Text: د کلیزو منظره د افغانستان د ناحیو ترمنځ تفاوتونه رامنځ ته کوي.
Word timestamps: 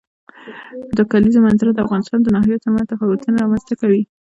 د 0.97 0.99
کلیزو 1.11 1.39
منظره 1.45 1.71
د 1.73 1.79
افغانستان 1.85 2.19
د 2.23 2.27
ناحیو 2.35 2.61
ترمنځ 2.63 2.85
تفاوتونه 2.91 3.35
رامنځ 3.43 3.63
ته 3.69 3.73
کوي. 3.81 4.01